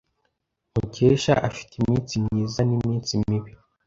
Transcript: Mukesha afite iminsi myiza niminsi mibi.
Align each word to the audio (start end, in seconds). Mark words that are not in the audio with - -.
Mukesha 0.73 1.33
afite 1.49 1.71
iminsi 1.79 2.13
myiza 2.23 2.59
niminsi 2.69 3.11
mibi. 3.25 3.51